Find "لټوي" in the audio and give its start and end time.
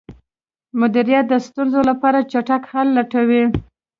2.97-3.43